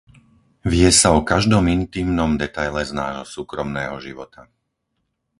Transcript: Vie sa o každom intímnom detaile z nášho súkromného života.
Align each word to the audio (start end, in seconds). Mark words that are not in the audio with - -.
Vie 0.73 0.89
sa 0.99 1.09
o 1.13 1.19
každom 1.31 1.65
intímnom 1.77 2.31
detaile 2.43 2.81
z 2.81 2.89
nášho 3.01 3.21
súkromného 3.35 3.95
života. 4.05 4.41